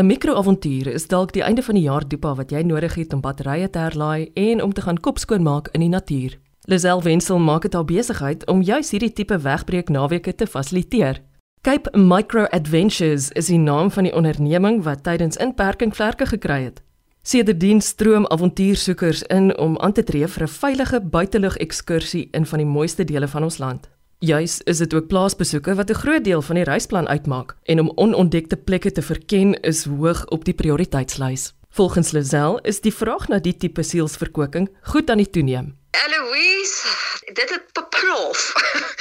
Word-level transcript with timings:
'n 0.00 0.06
Mikroavontuur 0.06 0.86
is 0.86 1.04
dalk 1.06 1.32
die 1.36 1.42
einde 1.42 1.62
van 1.62 1.74
die 1.74 1.82
jaar 1.84 2.04
dopa 2.08 2.30
wat 2.34 2.50
jy 2.50 2.62
nodig 2.64 2.94
het 2.96 3.12
om 3.12 3.20
batterye 3.20 3.66
te 3.70 3.78
herlaai 3.78 4.30
en 4.34 4.62
om 4.62 4.72
te 4.72 4.80
gaan 4.80 5.00
kop 5.00 5.18
skoonmaak 5.18 5.68
in 5.76 5.80
die 5.84 5.88
natuur. 5.88 6.38
Lisel 6.64 7.02
Wensel 7.02 7.38
maak 7.38 7.62
dit 7.62 7.74
haar 7.74 7.84
besigheid 7.84 8.46
om 8.46 8.62
juis 8.62 8.90
hierdie 8.90 9.12
tipe 9.12 9.38
wegbreek 9.38 9.88
naweke 9.88 10.34
te 10.34 10.46
fasiliteer. 10.46 11.20
Cape 11.60 11.98
Micro 11.98 12.44
Adventures 12.44 13.28
is 13.30 13.46
die 13.46 13.58
naam 13.58 13.90
van 13.90 14.08
die 14.08 14.14
onderneming 14.16 14.82
wat 14.82 15.02
tydens 15.04 15.36
inperking 15.36 15.92
vlerke 15.94 16.26
gekry 16.26 16.62
het. 16.62 16.82
Sedertdien 17.22 17.80
stroom 17.80 18.26
avontuursoekers 18.26 19.22
in 19.22 19.58
om 19.58 19.78
aan 19.78 19.92
te 19.92 20.02
tree 20.04 20.26
vir 20.26 20.42
'n 20.42 20.48
veilige 20.48 21.00
buitelug 21.00 21.56
ekskursie 21.56 22.28
in 22.32 22.46
van 22.46 22.58
die 22.58 22.66
mooiste 22.66 23.04
dele 23.04 23.28
van 23.28 23.42
ons 23.42 23.58
land. 23.58 23.90
Juis 24.22 24.60
is 24.70 24.78
dit 24.78 24.94
ook 24.94 25.06
plaasbesoeke 25.06 25.74
wat 25.74 25.90
'n 25.90 25.94
groot 25.94 26.24
deel 26.24 26.42
van 26.42 26.54
die 26.54 26.64
reisplan 26.64 27.08
uitmaak 27.08 27.54
en 27.62 27.80
om 27.80 27.92
onontdekte 27.94 28.56
plekke 28.56 28.92
te 28.92 29.02
verken 29.02 29.60
is 29.60 29.84
hoog 29.84 30.26
op 30.26 30.44
die 30.44 30.54
prioriteitslys. 30.54 31.52
Volgens 31.70 32.12
Lazel 32.12 32.58
is 32.60 32.80
die 32.80 32.94
vraag 32.94 33.28
na 33.28 33.38
die 33.38 33.56
tipe 33.56 33.82
sielsverkoking 33.82 34.70
goed 34.82 35.10
aan 35.10 35.16
die 35.16 35.30
toeneem. 35.30 35.78
Eloise, 35.90 36.88
dit 37.32 37.50
het 37.50 37.66
beplof. 37.72 38.52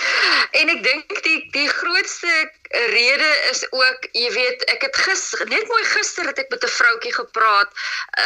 en 0.60 0.70
ek 0.70 0.84
dink 0.84 1.24
die 1.24 1.50
die 1.52 1.68
grootste 1.68 2.52
rede 2.70 3.30
is 3.52 3.62
ook, 3.72 4.08
jy 4.12 4.32
weet, 4.34 4.66
ek 4.74 4.82
het 4.82 4.96
gister 4.96 5.46
net 5.50 5.68
mooi 5.68 5.84
gister 5.84 6.26
het 6.26 6.40
ek 6.40 6.50
met 6.50 6.64
'n 6.64 6.76
vroutjie 6.80 7.14
gepraat. 7.14 7.70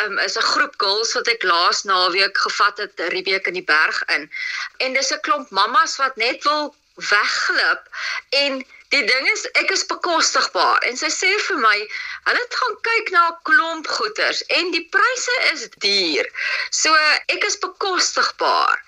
Um, 0.06 0.18
is 0.20 0.38
'n 0.38 0.48
groep 0.54 0.74
girls 0.78 1.14
wat 1.14 1.28
ek 1.28 1.44
laas 1.44 1.84
naweek 1.84 2.38
gevat 2.38 2.78
het, 2.78 2.94
Riebeek 3.12 3.48
in 3.48 3.60
die 3.60 3.68
berg 3.68 4.04
in. 4.16 4.32
En 4.78 4.94
dis 4.94 5.12
'n 5.12 5.20
klomp 5.22 5.50
mammas 5.50 5.98
wat 5.98 6.16
net 6.16 6.44
wil 6.44 6.76
wegglip 6.96 7.82
en 8.30 8.66
Die 8.96 9.04
ding 9.04 9.26
is 9.28 9.42
ek 9.60 9.74
is 9.76 9.82
bekostigbaar 9.90 10.86
en 10.88 10.96
sy 10.96 11.10
sê 11.12 11.30
vir 11.48 11.58
my 11.60 11.74
hulle 12.28 12.40
het 12.40 12.54
gaan 12.60 12.76
kyk 12.88 13.10
na 13.12 13.24
'n 13.32 13.40
klomp 13.50 13.90
goeders 13.96 14.40
en 14.58 14.72
die 14.76 14.86
pryse 14.94 15.36
is 15.52 15.66
duur. 15.86 16.30
So 16.82 16.94
ek 17.36 17.44
is 17.50 17.58
bekostigbaar 17.66 18.80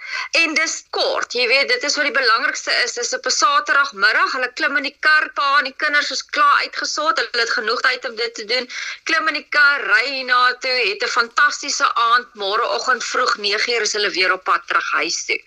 en 0.42 0.54
dis 0.60 0.76
kort. 0.96 1.36
Jy 1.36 1.48
weet 1.52 1.68
dit 1.74 1.84
is 1.90 1.98
wat 2.00 2.08
die 2.08 2.16
belangrikste 2.16 2.72
is. 2.86 2.96
Dis 3.00 3.12
op 3.18 3.28
'n 3.28 3.36
Saterdagmiddag. 3.38 4.32
Hulle 4.36 4.52
klim 4.60 4.78
in 4.80 4.88
die 4.88 4.96
kar 5.08 5.28
pa 5.40 5.50
en 5.60 5.68
die 5.68 5.76
kinders 5.84 6.12
is 6.16 6.24
klaar 6.38 6.64
uitgesort. 6.64 7.20
Hulle 7.20 7.44
het 7.44 7.58
genoeg 7.58 7.82
tyd 7.82 8.08
om 8.10 8.16
dit 8.16 8.34
te 8.36 8.46
doen. 8.46 8.70
Klim 9.04 9.28
in 9.28 9.40
die 9.42 9.48
kar, 9.58 9.84
ry 9.92 10.24
na 10.30 10.54
toe, 10.64 10.78
het 10.88 11.04
'n 11.04 11.16
fantastiese 11.20 11.88
aand. 12.08 12.28
Môreoggend 12.36 13.04
vroeg 13.04 13.36
9:00 13.38 13.82
is 13.82 13.94
hulle 13.94 14.12
weer 14.16 14.32
op 14.32 14.44
pad 14.44 14.64
terug 14.68 14.92
huis 14.92 15.26
toe. 15.26 15.42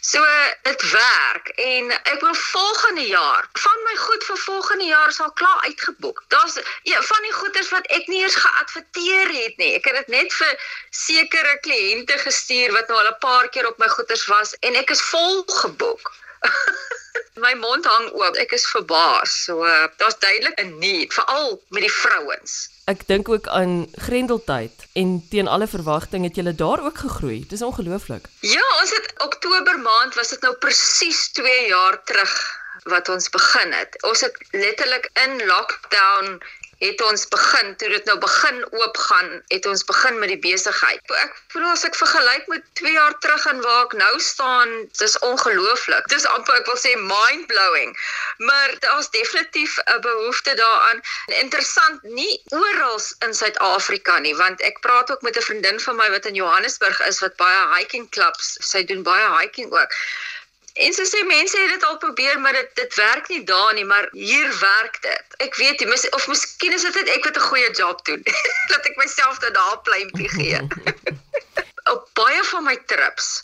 So 0.00 0.26
dit 0.62 0.82
werk 0.90 1.48
en 1.48 1.90
ek 1.92 2.20
wil 2.20 2.34
volgende 2.34 3.06
jaar 3.06 3.48
van 3.52 3.78
my 3.84 3.96
goed 4.06 4.24
vir 4.28 4.38
volgende 4.44 4.86
jaar 4.88 5.12
sal 5.12 5.32
klaar 5.40 5.60
uitgeboek. 5.68 6.22
Daar's 6.28 6.58
ja, 6.82 7.02
van 7.02 7.22
die 7.28 7.32
goeders 7.32 7.70
wat 7.74 7.86
ek 7.98 8.06
nie 8.12 8.22
eens 8.22 8.38
geadverteer 8.44 9.34
het 9.34 9.60
nie. 9.62 9.74
Ek 9.78 9.84
het 9.90 10.00
dit 10.02 10.14
net 10.16 10.32
vir 10.32 10.64
sekere 10.90 11.58
kliënte 11.66 12.18
gestuur 12.24 12.72
wat 12.78 12.88
nou 12.88 12.98
al 13.00 13.12
'n 13.12 13.20
paar 13.26 13.48
keer 13.48 13.68
op 13.68 13.78
my 13.78 13.88
goeders 13.88 14.26
was 14.26 14.56
en 14.60 14.80
ek 14.82 14.90
is 14.96 15.04
vol 15.12 15.44
geboek. 15.62 16.12
my 17.44 17.54
mond 17.54 17.84
hang 17.84 18.10
oop. 18.12 18.36
Ek 18.40 18.52
is 18.56 18.66
verbaas. 18.72 19.32
So 19.44 19.64
uh, 19.66 19.88
daar's 20.00 20.18
duidelik 20.18 20.60
'n 20.60 20.78
need 20.78 21.14
veral 21.14 21.60
met 21.68 21.82
die 21.82 21.92
vrouens. 21.92 22.68
Ek 22.84 23.06
dink 23.06 23.28
ook 23.28 23.46
aan 23.46 23.86
Grendeltyd 23.94 24.72
en 24.92 25.26
teen 25.30 25.48
alle 25.48 25.66
verwagting 25.66 26.24
het 26.24 26.34
julle 26.34 26.54
daar 26.54 26.82
ook 26.84 26.98
gegroei. 26.98 27.44
Dis 27.48 27.62
ongelooflik. 27.62 28.26
Ja, 28.40 28.66
ons 28.80 28.90
het 28.90 29.12
Oktober 29.22 29.78
maand 29.78 30.14
was 30.14 30.28
dit 30.28 30.40
nou 30.40 30.54
presies 30.54 31.28
2 31.32 31.68
jaar 31.68 32.02
terug 32.04 32.59
wat 32.84 33.08
ons 33.08 33.28
begin 33.28 33.72
het. 33.72 34.02
Ons 34.02 34.20
het 34.20 34.36
letterlik 34.50 35.10
in 35.24 35.46
lockdown 35.46 36.40
het 36.80 37.02
ons 37.04 37.26
begin 37.28 37.74
toe 37.76 37.88
dit 37.92 38.06
nou 38.08 38.16
begin 38.20 38.60
oopgaan, 38.72 39.28
het 39.52 39.66
ons 39.68 39.82
begin 39.84 40.16
met 40.18 40.30
die 40.32 40.38
besigheid. 40.40 41.12
Ek 41.20 41.34
voel 41.52 41.66
as 41.68 41.84
ek 41.84 41.98
vergelyk 41.98 42.46
met 42.48 42.64
2 42.80 42.94
jaar 42.94 43.16
terug 43.20 43.44
en 43.52 43.60
waar 43.64 43.82
ek 43.84 43.96
nou 44.00 44.14
staan, 44.24 44.72
dis 44.96 45.18
ongelooflik. 45.26 46.08
Dis 46.12 46.24
amper 46.32 46.56
ek 46.56 46.70
wil 46.70 46.80
sê 46.80 46.94
mind-blowing. 47.02 47.92
Maar 48.48 48.72
daar's 48.86 49.12
definitief 49.12 49.76
'n 49.84 50.00
behoefte 50.00 50.56
daaraan. 50.62 51.04
Interessant, 51.42 52.02
nie 52.02 52.40
oral 52.48 53.00
in 53.28 53.34
Suid-Afrika 53.34 54.18
nie, 54.18 54.34
want 54.36 54.60
ek 54.64 54.80
praat 54.80 55.12
ook 55.12 55.22
met 55.22 55.36
'n 55.36 55.48
vriendin 55.50 55.80
van 55.80 55.96
my 55.96 56.10
wat 56.10 56.24
in 56.24 56.34
Johannesburg 56.34 57.00
is 57.06 57.20
wat 57.20 57.36
baie 57.36 57.62
hiking 57.76 58.08
clubs, 58.10 58.56
sy 58.60 58.84
doen 58.84 59.02
baie 59.02 59.28
hiking 59.36 59.72
ook. 59.72 59.92
En 60.74 60.92
so 60.92 61.04
sê 61.04 61.22
mense 61.26 61.58
het 61.58 61.68
dit 61.68 61.84
al 61.84 61.96
probeer 61.98 62.40
maar 62.40 62.52
dit 62.52 62.70
dit 62.74 62.94
werk 62.94 63.28
nie 63.28 63.44
daar 63.44 63.74
nie, 63.74 63.84
maar 63.84 64.08
hier 64.12 64.58
werk 64.58 65.02
dit. 65.02 65.36
Ek 65.36 65.56
weet 65.56 65.80
nie 65.80 65.88
mis, 65.88 66.08
of 66.08 66.26
miskien 66.26 66.72
is 66.72 66.82
dit 66.82 66.94
net 66.94 67.08
ek 67.16 67.24
wat 67.24 67.36
'n 67.36 67.48
goeie 67.48 67.70
job 67.70 68.04
doen. 68.04 68.22
dat 68.72 68.86
ek 68.86 68.96
myself 68.96 69.38
dit 69.38 69.54
daar 69.54 69.80
pleintjie 69.80 70.28
gee. 70.28 70.60
Op 71.94 72.08
baie 72.12 72.44
van 72.44 72.64
my 72.64 72.76
trips 72.86 73.42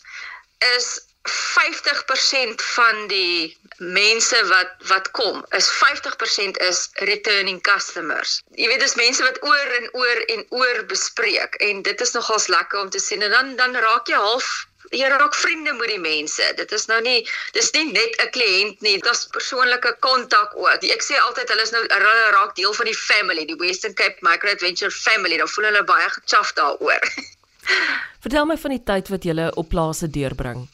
is 0.75 1.06
50% 1.29 2.61
van 2.75 3.07
die 3.07 3.57
mense 3.77 4.37
wat 4.49 4.71
wat 4.91 5.11
kom 5.11 5.43
is 5.57 5.67
50% 5.79 6.57
is 6.69 6.89
returning 7.09 7.61
customers. 7.61 8.41
Jy 8.55 8.67
weet 8.71 8.81
dis 8.81 8.95
mense 8.99 9.23
wat 9.23 9.37
oor 9.43 9.75
en 9.79 9.89
oor 9.93 10.23
en 10.35 10.45
oor 10.49 10.85
bespreek 10.89 11.59
en 11.69 11.83
dit 11.85 12.01
is 12.01 12.15
nogals 12.17 12.47
lekker 12.47 12.81
om 12.81 12.89
te 12.89 12.99
sien 12.99 13.21
en 13.21 13.31
dan 13.31 13.55
dan 13.55 13.75
raak 13.75 14.09
jy 14.09 14.17
half 14.21 14.49
jy 14.95 15.07
raak 15.11 15.35
vriende 15.35 15.73
met 15.73 15.89
die 15.91 15.99
mense. 15.99 16.43
Dit 16.55 16.71
is 16.71 16.87
nou 16.87 16.99
nie 17.01 17.19
dis 17.53 17.71
nie 17.75 17.91
net 17.91 18.15
'n 18.23 18.29
kliënt 18.31 18.81
nie, 18.81 18.95
dit 19.01 19.11
is 19.11 19.27
persoonlike 19.31 19.95
kontak 19.99 20.55
ook. 20.55 20.83
Ek 20.83 21.03
sê 21.03 21.19
altyd 21.19 21.49
hulle 21.49 21.61
is 21.61 21.71
nou 21.71 21.83
hulle 21.87 22.31
raak 22.31 22.55
deel 22.55 22.73
van 22.73 22.85
die 22.85 22.95
family, 22.95 23.45
die 23.45 23.59
Western 23.59 23.93
Cape 23.93 24.17
Micro 24.21 24.49
Adventure 24.51 24.91
family. 24.91 25.37
Dan 25.37 25.47
voel 25.47 25.65
hulle 25.65 25.83
baie 25.83 26.09
gechaff 26.09 26.53
daaroor. 26.53 27.03
Vertel 28.23 28.45
my 28.45 28.57
van 28.57 28.71
die 28.71 28.83
tyd 28.83 29.07
wat 29.09 29.23
jy 29.23 29.51
op 29.55 29.69
plase 29.69 30.09
deurbring. 30.09 30.67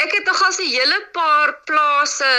Ek 0.00 0.14
het 0.16 0.24
nog 0.24 0.42
al 0.42 0.54
'n 0.64 0.72
hele 0.72 0.98
paar 1.12 1.50
plase 1.68 2.32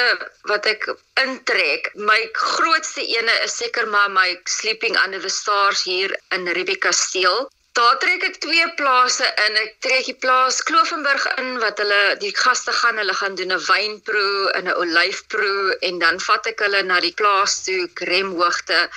wat 0.50 0.66
ek 0.66 0.88
intrek. 1.24 1.90
My 1.94 2.22
grootste 2.32 3.04
ene 3.18 3.36
is 3.46 3.58
seker 3.58 3.88
maar 3.88 4.12
my 4.12 4.30
sleeping 4.44 4.98
under 5.06 5.22
the 5.22 5.30
stars 5.30 5.84
hier 5.84 6.20
in 6.30 6.48
Ribikasteel. 6.48 7.52
Daar 7.78 8.00
trek 8.00 8.24
ek 8.30 8.40
twee 8.46 8.68
plase 8.80 9.28
in. 9.46 9.60
Ek 9.66 9.76
trek 9.80 10.06
die 10.06 10.18
plaas 10.24 10.64
Klovenburg 10.64 11.28
in 11.38 11.60
wat 11.60 11.78
hulle 11.78 12.02
die 12.24 12.34
gaste 12.36 12.74
gaan, 12.80 12.98
hulle 12.98 13.14
gaan 13.14 13.36
doen 13.36 13.54
'n 13.54 13.66
wynproe 13.68 14.52
en 14.58 14.66
'n 14.68 14.80
olyfproe 14.86 15.78
en 15.88 16.00
dan 16.00 16.20
vat 16.20 16.48
ek 16.48 16.60
hulle 16.66 16.82
na 16.84 17.00
die 17.00 17.14
plaas 17.22 17.64
toe, 17.64 17.88
Kremhoogte 17.94 18.90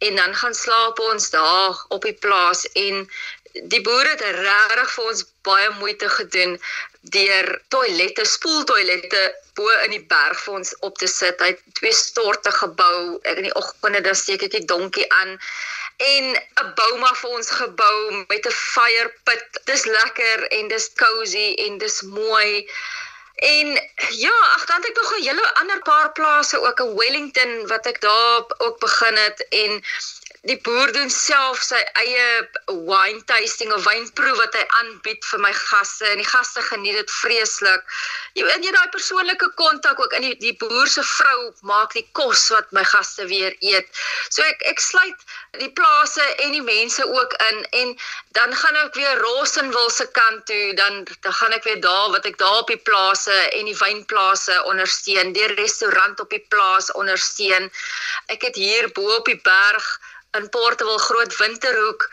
en 0.00 0.16
dan 0.16 0.34
gaan 0.34 0.54
slaap 0.54 0.98
ons 0.98 1.30
daar 1.30 1.84
op 1.88 2.02
die 2.02 2.16
plaas 2.24 2.64
en 2.72 3.10
die 3.52 3.80
boere 3.82 4.08
het 4.08 4.22
regtig 4.22 4.92
vir 4.94 5.10
ons 5.12 5.24
baie 5.46 5.70
moeite 5.78 6.08
gedoen 6.08 6.56
deur 7.14 7.48
toilette, 7.68 8.24
spoeltoilette 8.24 9.22
bo 9.56 9.68
in 9.84 9.94
die 9.96 10.04
berg 10.12 10.40
vir 10.44 10.58
ons 10.60 10.72
op 10.86 10.98
te 11.00 11.08
sit. 11.08 11.40
Hy 11.40 11.52
het 11.54 11.62
twee 11.80 11.94
storte 11.96 12.52
gebou. 12.52 13.18
Ek 13.24 13.40
in 13.40 13.48
die 13.48 13.56
oggende 13.58 14.02
dan 14.04 14.18
steek 14.18 14.44
ek 14.46 14.56
die 14.58 14.66
donkie 14.72 15.06
aan 15.20 15.36
en 16.00 16.24
'n 16.36 16.72
bouma 16.76 17.12
vir 17.22 17.30
ons 17.38 17.50
gebou 17.50 17.96
met 18.28 18.46
'n 18.46 18.56
fire 18.56 19.12
pit. 19.24 19.60
Dis 19.64 19.84
lekker 19.84 20.46
en 20.58 20.68
dis 20.68 20.90
cosy 21.02 21.54
en 21.66 21.78
dis 21.78 22.02
mooi. 22.02 22.68
En 23.40 23.66
ja, 24.08 24.38
ag 24.54 24.64
dan 24.66 24.76
het 24.76 24.88
ek 24.90 24.96
nog 25.00 25.12
'n 25.16 25.22
hele 25.22 25.54
ander 25.54 25.82
paar 25.82 26.12
plase 26.12 26.60
ook 26.60 26.80
in 26.80 26.96
Wellington 26.96 27.66
wat 27.66 27.86
ek 27.86 28.00
daar 28.00 28.44
ook 28.58 28.78
begin 28.78 29.16
het 29.16 29.48
en 29.48 29.82
die 30.48 30.56
boer 30.64 30.88
doen 30.92 31.10
self 31.12 31.60
sy 31.60 31.78
eie 32.00 32.28
wine 32.88 33.20
tasting 33.28 33.72
of 33.76 33.84
wynproe 33.84 34.32
wat 34.38 34.54
hy 34.56 34.62
aanbied 34.78 35.26
vir 35.28 35.42
my 35.44 35.50
gaste 35.56 36.06
en 36.08 36.22
die 36.22 36.28
gaste 36.28 36.62
geniet 36.64 36.96
dit 36.96 37.12
vreeslik. 37.18 37.84
Jy 38.38 38.46
weet 38.46 38.64
jy 38.64 38.72
daai 38.72 38.88
persoonlike 38.94 39.50
kontak 39.60 40.00
ook 40.00 40.16
in 40.16 40.24
die 40.28 40.36
die 40.40 40.54
boer 40.62 40.88
se 40.88 41.04
vrou 41.04 41.50
maak 41.68 41.92
die 41.92 42.06
kos 42.16 42.46
wat 42.54 42.72
my 42.76 42.84
gaste 42.88 43.28
weer 43.28 43.56
eet. 43.60 44.00
So 44.30 44.46
ek 44.46 44.64
ek 44.72 44.80
sluit 44.80 45.26
die 45.60 45.72
plase 45.76 46.24
en 46.46 46.56
die 46.56 46.64
mense 46.64 47.04
ook 47.04 47.36
in 47.50 47.60
en 47.82 47.94
dan 48.38 48.56
gaan 48.62 48.80
ek 48.86 48.96
weer 48.96 49.20
Rosenwil 49.20 49.90
se 49.92 50.08
kant 50.16 50.46
toe, 50.48 50.72
dan 50.80 51.04
dan 51.20 51.36
gaan 51.42 51.52
ek 51.58 51.68
weer 51.68 51.80
daar 51.84 52.08
wat 52.16 52.24
ek 52.24 52.40
daar 52.40 52.62
op 52.62 52.72
die 52.72 52.80
plase 52.80 53.29
en 53.30 53.64
die 53.70 53.78
wynplase 53.78 54.56
ondersteun, 54.70 55.32
die 55.32 55.48
restaurant 55.54 56.20
op 56.20 56.30
die 56.30 56.44
plaas 56.52 56.92
ondersteun. 56.92 57.70
Ek 58.26 58.46
het 58.48 58.56
hier 58.56 58.90
bo 58.96 59.16
op 59.16 59.28
die 59.30 59.40
berg 59.44 59.88
in 60.38 60.48
Portable 60.48 60.98
Groot 60.98 61.36
Winterhoek 61.36 62.06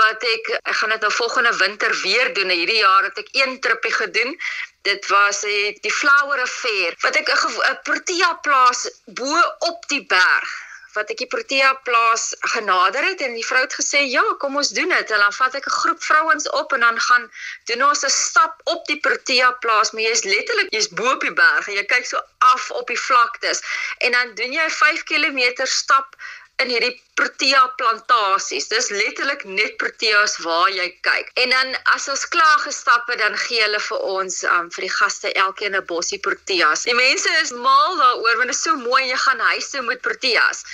wat 0.00 0.24
ek 0.32 0.50
ek 0.62 0.74
gaan 0.80 0.94
dit 0.94 1.04
nou 1.06 1.12
volgende 1.12 1.54
winter 1.56 1.94
weer 2.02 2.34
doen. 2.34 2.50
Hierdie 2.50 2.80
jaar 2.82 3.06
het 3.06 3.18
ek 3.22 3.30
een 3.38 3.60
trippie 3.60 3.94
gedoen. 3.94 4.34
Dit 4.82 5.06
was 5.12 5.44
eh, 5.46 5.70
die 5.84 5.94
Flower 5.94 6.42
Affair 6.42 6.98
wat 7.06 7.16
ek 7.16 7.30
'n 7.30 7.78
Protea 7.86 8.34
plaas 8.42 8.90
bo 9.06 9.38
op 9.70 9.88
die 9.88 10.04
berg 10.06 10.71
wat 10.94 11.10
ek 11.10 11.18
die 11.22 11.30
Protea 11.34 11.72
plaas 11.86 12.24
genader 12.54 13.04
het 13.04 13.20
en 13.20 13.34
die 13.34 13.46
vrou 13.46 13.62
het 13.62 13.74
gesê 13.74 14.02
ja, 14.10 14.22
kom 14.38 14.56
ons 14.56 14.72
doen 14.76 14.88
dit. 14.88 15.10
En 15.10 15.24
dan 15.24 15.32
vat 15.32 15.54
ek 15.54 15.66
'n 15.66 15.78
groep 15.80 16.02
vrouens 16.02 16.50
op 16.50 16.72
en 16.72 16.80
dan 16.80 17.00
gaan 17.00 17.30
doen 17.70 17.82
ons 17.88 18.04
'n 18.04 18.10
stap 18.10 18.60
op 18.64 18.86
die 18.86 19.00
Protea 19.00 19.50
plaas, 19.64 19.92
maar 19.92 20.02
jy's 20.02 20.24
letterlik 20.24 20.70
jy's 20.70 20.88
bo 20.88 21.10
op 21.12 21.20
die 21.20 21.32
berg 21.32 21.68
en 21.68 21.74
jy 21.74 21.84
kyk 21.84 22.06
so 22.06 22.20
af 22.38 22.70
op 22.70 22.86
die 22.86 23.00
vlaktes 23.00 23.62
en 23.98 24.12
dan 24.12 24.34
doen 24.34 24.52
jy 24.52 24.70
5 24.70 25.02
km 25.02 25.40
stap 25.64 26.16
in 26.64 26.72
hierdie 26.74 26.94
protea 27.18 27.62
plantasies. 27.80 28.68
Dis 28.70 28.90
letterlik 28.94 29.44
net 29.44 29.76
proteas 29.82 30.36
waar 30.44 30.70
jy 30.72 30.88
kyk. 31.06 31.32
En 31.44 31.54
dan 31.54 31.74
as 31.94 32.08
ons 32.12 32.24
klaar 32.34 32.58
gestap 32.64 33.10
het, 33.10 33.20
dan 33.22 33.36
gee 33.44 33.62
hulle 33.64 33.80
vir 33.88 34.06
ons 34.16 34.42
um, 34.48 34.70
vir 34.76 34.86
die 34.86 34.94
gaste 34.96 35.32
elkeen 35.44 35.76
'n 35.76 35.86
bossie 35.90 36.20
proteas. 36.28 36.86
Die 36.88 36.98
mense 36.98 37.30
is 37.42 37.52
mal 37.52 37.98
daaroor 37.98 38.36
want 38.40 38.50
dit 38.52 38.56
is 38.56 38.62
so 38.62 38.76
mooi 38.76 39.02
jy 39.08 39.18
gaan 39.26 39.44
huis 39.52 39.70
toe 39.70 39.82
met 39.82 40.00
proteas. 40.06 40.64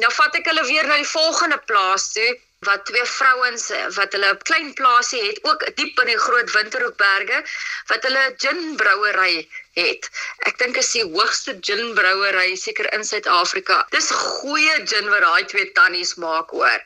Nou 0.00 0.10
vat 0.10 0.34
ek 0.40 0.50
hulle 0.50 0.66
weer 0.66 0.86
na 0.88 0.96
die 0.96 1.12
volgende 1.12 1.60
plaas 1.70 2.12
toe 2.16 2.30
wat 2.64 2.86
twee 2.88 3.04
vrouens 3.04 3.64
wat 3.96 4.12
hulle 4.16 4.30
'n 4.32 4.44
klein 4.48 4.70
plaasie 4.80 5.22
het 5.26 5.38
ook 5.48 5.66
diep 5.76 6.00
in 6.00 6.10
die 6.12 6.22
groot 6.26 6.50
Winterhoekberge 6.56 7.44
wat 7.90 8.02
hulle 8.08 8.24
gin 8.44 8.76
brouery 8.80 9.48
het. 9.78 10.08
Ek 10.48 10.58
dink 10.58 10.78
is 10.80 10.90
die 10.94 11.04
hoogste 11.04 11.56
gin 11.66 11.94
brouery 11.98 12.54
seker 12.60 12.88
in 12.96 13.04
Suid-Afrika. 13.04 13.80
Dis 13.94 14.10
goeie 14.10 14.76
gin 14.90 15.10
wat 15.12 15.24
daai 15.26 15.44
twee 15.50 15.66
tannies 15.78 16.14
maak 16.20 16.54
hoor. 16.54 16.80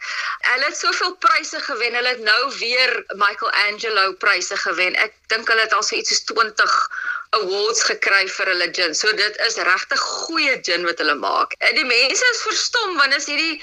Hulle 0.48 0.66
het 0.68 0.78
soveel 0.78 1.14
pryse 1.24 1.60
gewen. 1.66 1.98
Hulle 1.98 2.14
het 2.16 2.24
nou 2.24 2.40
weer 2.58 2.94
Michelangelo 3.20 4.12
pryse 4.24 4.56
gewen. 4.64 4.96
Ek 4.96 5.14
dink 5.32 5.48
hulle 5.48 5.66
het 5.66 5.76
al 5.76 5.84
so 5.86 5.96
iets 5.96 6.14
soos 6.14 6.24
20 6.32 6.78
awards 7.36 7.82
gekry 7.90 8.24
vir 8.36 8.52
hulle 8.54 8.70
gin. 8.72 8.94
So 8.94 9.12
dit 9.16 9.42
is 9.46 9.60
regtig 9.68 10.06
goeie 10.24 10.56
gin 10.64 10.86
wat 10.88 11.02
hulle 11.02 11.18
maak. 11.20 11.58
En 11.58 11.76
die 11.76 11.88
mense 11.88 12.32
is 12.32 12.46
verstom 12.46 12.96
want 13.00 13.16
as 13.16 13.28
hierdie 13.28 13.60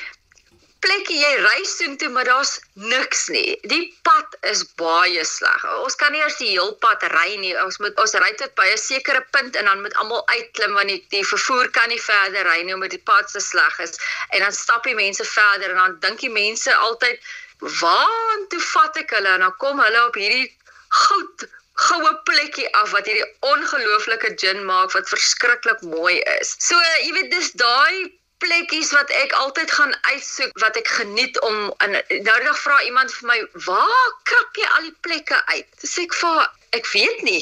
plekke 0.86 1.16
jy 1.18 1.32
reis 1.42 1.74
toe, 1.82 2.10
maar 2.14 2.28
daar's 2.30 2.60
niks 2.74 3.26
nie. 3.34 3.56
Die 3.72 3.86
pad 4.06 4.36
is 4.52 4.62
baie 4.80 5.24
sleg. 5.26 5.64
Ons 5.82 5.98
kan 6.00 6.14
nie 6.14 6.22
eers 6.22 6.38
die 6.42 6.52
heel 6.52 6.74
pad 6.84 7.04
ry 7.16 7.38
nie. 7.42 7.54
Ons 7.64 7.80
moet 7.82 7.98
ons 8.02 8.14
ry 8.22 8.32
tot 8.42 8.54
by 8.60 8.68
'n 8.74 8.82
sekere 8.82 9.24
punt 9.34 9.56
en 9.56 9.66
dan 9.66 9.82
moet 9.82 9.96
almal 10.02 10.22
uitklim 10.36 10.78
want 10.78 10.94
die, 10.94 11.02
die 11.10 11.26
vervoer 11.26 11.72
kan 11.78 11.90
nie 11.90 12.02
verder 12.02 12.46
ry 12.50 12.62
nie 12.62 12.76
omdat 12.78 12.94
die 12.98 13.06
pad 13.12 13.30
so 13.32 13.40
sleg 13.40 13.80
is. 13.88 13.98
En 14.30 14.46
dan 14.46 14.54
stap 14.54 14.84
die 14.84 14.96
mense 14.96 15.26
verder 15.26 15.74
en 15.74 15.82
dan 15.82 16.00
dink 16.06 16.20
die 16.20 16.34
mense 16.38 16.76
altyd, 16.76 17.20
"Waar 17.82 18.38
toe 18.50 18.62
vat 18.62 18.98
ek 18.98 19.10
hulle?" 19.18 19.34
En 19.38 19.46
dan 19.48 19.58
kom 19.58 19.80
hulle 19.80 20.06
op 20.06 20.16
hierdie 20.16 20.54
goud 20.90 21.48
goue 21.76 22.14
plekkie 22.24 22.70
af 22.76 22.92
wat 22.92 23.06
hierdie 23.06 23.32
ongelooflike 23.40 24.32
gin 24.40 24.64
maak 24.66 24.92
wat 24.92 25.10
verskriklik 25.10 25.82
mooi 25.82 26.20
is. 26.40 26.56
So, 26.60 26.76
jy 27.04 27.12
weet, 27.18 27.32
dis 27.32 27.52
daai 27.52 28.12
plekkies 28.46 28.92
wat 28.94 29.10
ek 29.24 29.34
altyd 29.42 29.72
gaan 29.72 29.94
uitsoek 30.12 30.60
wat 30.64 30.78
ek 30.82 30.88
geniet 30.98 31.40
om 31.48 31.74
in 31.86 31.96
nou 31.98 32.04
die 32.12 32.22
dag 32.26 32.60
vra 32.62 32.78
iemand 32.90 33.14
vir 33.18 33.32
my 33.32 33.40
waar 33.68 34.14
krap 34.30 34.62
jy 34.62 34.70
al 34.78 34.88
die 34.90 34.96
plekke 35.08 35.40
uit? 35.54 35.68
Dis 35.82 35.98
ek 36.04 36.14
vir 36.22 36.46
ek 36.78 36.88
weet 36.92 37.22
nie. 37.28 37.42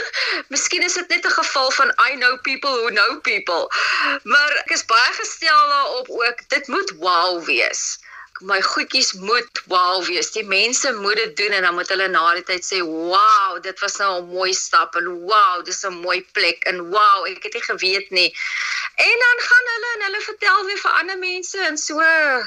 Miskien 0.52 0.84
is 0.86 0.98
dit 1.00 1.14
net 1.14 1.26
'n 1.26 1.36
geval 1.38 1.70
van 1.78 1.92
i 2.08 2.16
know 2.16 2.36
people 2.48 2.74
who 2.80 2.90
know 2.94 3.20
people. 3.30 3.70
Maar 4.24 4.58
ek 4.64 4.74
is 4.78 4.84
baie 4.94 5.12
gestel 5.20 5.62
daarop 5.74 6.10
ook 6.22 6.48
dit 6.54 6.68
moet 6.68 6.92
wow 7.02 7.44
wees 7.50 7.96
my 8.40 8.60
goedjies 8.62 9.12
moet 9.12 9.62
wow 9.66 10.04
wees. 10.04 10.30
Die 10.32 10.44
mense 10.44 10.92
moet 10.92 11.16
dit 11.16 11.36
doen 11.36 11.56
en 11.56 11.62
dan 11.62 11.74
moet 11.74 11.88
hulle 11.88 12.08
na 12.08 12.24
die 12.34 12.44
tyd 12.44 12.64
sê, 12.64 12.78
"Wow, 12.84 13.62
dit 13.62 13.80
was 13.80 13.96
nou 13.96 14.20
'n 14.20 14.28
mooi 14.28 14.52
stap 14.54 14.96
en 14.96 15.06
wow, 15.28 15.64
dis 15.64 15.84
'n 15.84 16.00
mooi 16.06 16.26
plek 16.32 16.64
en 16.64 16.90
wow, 16.90 17.26
ek 17.26 17.42
het 17.42 17.54
nie 17.54 17.62
geweet 17.62 18.10
nie." 18.10 18.30
En 18.96 19.16
dan 19.24 19.38
gaan 19.48 19.66
hulle 19.72 19.88
en 19.94 20.04
hulle 20.04 20.20
vertel 20.20 20.64
weer 20.64 20.78
vir 20.78 20.90
ander 20.90 21.18
mense 21.18 21.58
en 21.58 21.78
so, 21.78 22.00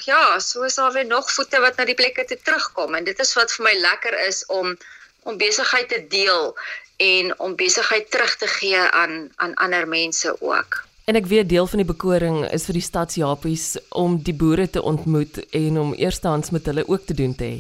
ja, 0.05 0.39
so 0.39 0.63
is 0.63 0.75
daar 0.75 0.91
weer 0.91 1.05
nog 1.05 1.31
voete 1.31 1.59
wat 1.59 1.75
na 1.75 1.85
die 1.85 1.95
plekke 1.95 2.25
toe 2.25 2.39
terugkom 2.43 2.95
en 2.95 3.03
dit 3.03 3.19
is 3.19 3.33
wat 3.33 3.51
vir 3.51 3.63
my 3.63 3.73
lekker 3.73 4.19
is 4.27 4.45
om 4.45 4.77
om 5.23 5.37
besigheid 5.37 5.89
te 5.89 6.07
deel 6.07 6.57
en 6.97 7.39
om 7.39 7.55
besigheid 7.55 8.11
terug 8.11 8.35
te 8.35 8.47
gee 8.47 8.77
aan 8.77 9.31
aan 9.35 9.53
ander 9.53 9.87
mense 9.87 10.41
ook. 10.41 10.88
En 11.09 11.17
ek 11.17 11.25
weet 11.25 11.47
deel 11.49 11.65
van 11.67 11.81
die 11.81 11.89
bekoring 11.89 12.35
is 12.53 12.67
vir 12.69 12.77
die 12.77 12.85
stadsjapies 12.85 13.63
om 13.97 14.19
die 14.27 14.35
boere 14.41 14.67
te 14.69 14.81
ontmoet 14.91 15.39
en 15.57 15.79
om 15.81 15.95
eerstehands 15.97 16.51
met 16.53 16.69
hulle 16.69 16.83
ook 16.85 17.07
te 17.09 17.15
doen 17.17 17.33
te 17.39 17.47
hê. 17.47 17.55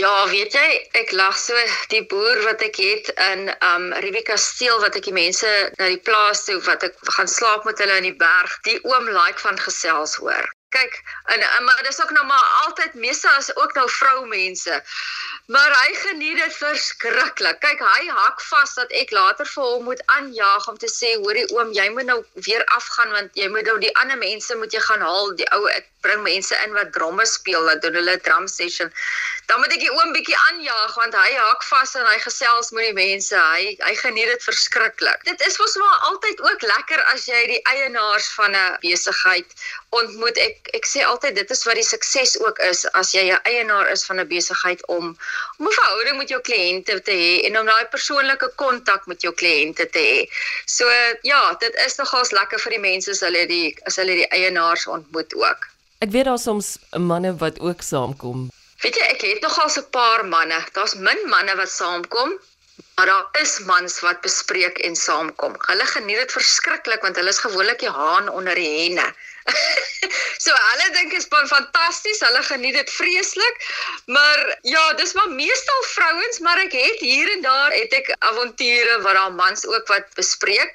Ja, 0.00 0.12
weet 0.30 0.56
jy, 0.56 0.68
ek 1.02 1.12
lag 1.12 1.36
so 1.36 1.66
die 1.92 2.00
boer 2.08 2.40
wat 2.46 2.64
ek 2.64 2.80
het 2.80 3.10
in 3.26 3.52
um 3.68 3.84
Rivika 4.06 4.38
Steel 4.40 4.80
wat 4.80 4.96
ek 4.96 5.10
die 5.10 5.14
mense 5.18 5.50
na 5.76 5.90
die 5.92 6.00
plaas 6.08 6.46
toe 6.48 6.56
wat 6.70 6.88
ek 6.88 6.96
gaan 7.18 7.28
slaap 7.28 7.68
met 7.68 7.84
hulle 7.84 8.00
in 8.00 8.08
die 8.08 8.16
berg. 8.24 8.56
Die 8.64 8.80
oom 8.88 9.12
like 9.12 9.44
van 9.44 9.60
gesels 9.60 10.16
hoor. 10.22 10.48
Kyk, 10.76 10.98
en, 11.34 11.40
en 11.40 11.64
maar 11.64 11.82
dis 11.86 12.00
ook 12.02 12.10
nou 12.16 12.26
maar 12.28 12.46
altyd 12.64 12.94
meeste 12.94 13.30
as 13.30 13.48
ook 13.56 13.74
nou 13.78 13.86
vroumense. 13.90 14.82
Maar 15.46 15.72
hy 15.80 15.94
geniet 15.94 16.36
dit 16.42 16.56
verskriklik. 16.58 17.60
Kyk, 17.62 17.82
hy 17.94 18.08
hak 18.10 18.40
vas 18.50 18.74
dat 18.74 18.92
ek 19.00 19.12
later 19.14 19.46
vir 19.46 19.68
hom 19.72 19.84
moet 19.90 20.02
aanjaag 20.18 20.68
om 20.72 20.78
te 20.82 20.90
sê, 20.90 21.12
hoorie 21.22 21.46
oom, 21.54 21.70
jy 21.76 21.86
moet 21.94 22.08
nou 22.10 22.18
weer 22.48 22.64
afgaan 22.78 23.14
want 23.14 23.38
jy 23.38 23.46
moet 23.54 23.68
nou 23.70 23.78
die 23.82 23.94
ander 24.02 24.18
mense 24.18 24.56
moet 24.58 24.74
jy 24.74 24.82
gaan 24.88 25.04
haal, 25.06 25.30
die 25.38 25.46
ou 25.54 25.68
ek 25.70 25.86
bring 26.06 26.22
mense 26.22 26.54
in 26.64 26.74
wat 26.74 26.92
dromme 26.94 27.26
speel, 27.26 27.66
dat 27.70 27.82
doen 27.82 27.98
hulle 27.98 28.16
drum 28.26 28.46
session. 28.50 28.90
Dan 29.46 29.62
moet 29.62 29.74
ek 29.74 29.82
die 29.82 29.92
oom 29.94 30.12
bietjie 30.14 30.36
aanjaag 30.48 30.94
want 30.98 31.14
hy 31.18 31.32
hak 31.38 31.64
vas 31.70 31.94
en 31.98 32.06
hy 32.10 32.16
gesels 32.24 32.72
met 32.74 32.88
die 32.88 32.96
mense. 32.98 33.38
Hy 33.38 33.74
hy 33.82 33.94
geniet 34.02 34.30
dit 34.32 34.46
verskriklik. 34.46 35.22
Dit 35.30 35.42
is 35.46 35.58
mos 35.62 35.78
maar 35.82 36.10
altyd 36.10 36.42
ook 36.46 36.66
lekker 36.66 37.02
as 37.14 37.26
jy 37.30 37.42
die 37.54 37.62
eienaars 37.72 38.28
van 38.38 38.58
'n 38.58 38.78
besigheid 38.82 39.56
ontmoet. 39.94 40.38
Ek 40.48 40.65
ek 40.78 40.86
sê 40.86 41.04
altyd 41.04 41.36
dit 41.36 41.50
is 41.50 41.64
wat 41.68 41.78
die 41.78 41.86
sukses 41.86 42.36
ook 42.40 42.58
is 42.70 42.84
as 43.00 43.12
jy 43.12 43.24
'n 43.30 43.40
eienaar 43.50 43.90
is 43.92 44.04
van 44.04 44.20
'n 44.20 44.28
besigheid 44.28 44.86
om 44.86 45.04
om 45.58 45.66
'n 45.66 45.76
verhouding 45.78 46.18
met 46.18 46.28
jou 46.28 46.40
kliënte 46.40 47.02
te 47.02 47.14
hê 47.22 47.32
en 47.46 47.58
om 47.58 47.66
daai 47.66 47.86
persoonlike 47.94 48.50
kontak 48.56 49.06
met 49.06 49.22
jou 49.22 49.32
kliënte 49.34 49.90
te 49.90 50.02
hê. 50.10 50.18
So 50.66 50.84
ja, 51.22 51.54
dit 51.54 51.74
is 51.86 51.96
nogals 51.96 52.30
lekker 52.30 52.58
vir 52.60 52.70
die 52.70 52.84
mense 52.90 53.10
as 53.10 53.20
hulle 53.20 53.46
die 53.46 53.76
as 53.86 53.96
hulle 53.96 54.14
die 54.22 54.28
eienaars 54.28 54.86
ontmoet 54.86 55.34
ook. 55.34 55.68
Ek 56.04 56.10
weet 56.10 56.24
daar 56.24 56.38
soms 56.38 56.76
manne 56.92 57.36
wat 57.36 57.60
ook 57.60 57.82
saamkom. 57.82 58.50
Weet 58.84 58.96
jy, 58.98 59.06
ek 59.14 59.22
het 59.24 59.40
nogal 59.42 59.70
so 59.72 59.80
'n 59.80 59.90
paar 59.90 60.24
manne. 60.24 60.58
Daar's 60.72 60.94
min 60.94 61.20
manne 61.32 61.54
wat 61.56 61.70
saamkom, 61.70 62.30
maar 62.96 63.06
daar 63.06 63.26
is 63.42 63.58
mans 63.58 64.00
wat 64.00 64.20
bespreek 64.20 64.78
en 64.78 64.96
saamkom. 64.96 65.54
Hulle 65.68 65.86
geniet 65.86 66.18
dit 66.22 66.32
verskriklik 66.32 67.02
want 67.02 67.16
hulle 67.16 67.32
is 67.34 67.44
gewoonlik 67.46 67.78
die 67.78 67.94
haan 67.98 68.28
onder 68.28 68.54
die 68.54 68.68
henne. 68.78 69.06
so 70.44 70.52
hulle 70.54 70.88
dink 70.94 71.12
is 71.16 71.26
fantasties, 71.30 72.20
hulle 72.20 72.42
geniet 72.48 72.74
dit 72.74 72.90
vreeslik. 72.90 73.60
Maar 74.06 74.58
ja, 74.62 74.92
dis 75.00 75.12
maar 75.12 75.30
meestal 75.30 75.82
vrouens, 75.92 76.38
maar 76.38 76.58
ek 76.64 76.74
het 76.76 77.00
hier 77.00 77.30
en 77.36 77.42
daar 77.42 77.74
het 77.74 77.92
ek 78.00 78.12
avonture 78.18 79.00
waar 79.02 79.18
daar 79.20 79.32
mans 79.32 79.66
ook 79.66 79.86
wat 79.92 80.08
bespreek. 80.18 80.74